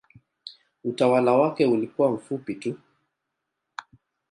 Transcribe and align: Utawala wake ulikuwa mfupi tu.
Utawala 0.83 1.31
wake 1.33 1.65
ulikuwa 1.65 2.11
mfupi 2.11 2.55
tu. 2.55 2.77